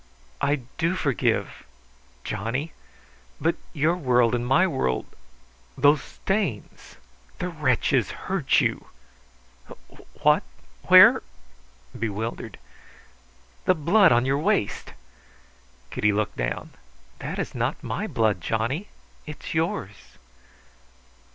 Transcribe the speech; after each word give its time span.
"I 0.41 0.61
do 0.79 0.95
forgive 0.95 1.63
Johnny! 2.23 2.73
But 3.39 3.55
your 3.71 3.95
world 3.95 4.33
and 4.33 4.47
my 4.47 4.65
world" 4.65 5.05
"Those 5.77 6.01
stains! 6.01 6.95
The 7.37 7.49
wretches 7.49 8.09
hurt 8.09 8.59
you!" 8.61 8.87
"What? 10.23 10.41
Where?" 10.87 11.21
bewildered. 11.95 12.57
"The 13.65 13.75
blood 13.75 14.11
on 14.11 14.25
your 14.25 14.39
waist!" 14.39 14.93
Kitty 15.91 16.11
looked 16.13 16.35
down. 16.35 16.71
"That 17.19 17.37
is 17.37 17.53
not 17.53 17.83
my 17.83 18.07
blood, 18.07 18.41
Johnny. 18.41 18.87
It 19.27 19.43
is 19.43 19.53
yours." 19.53 20.17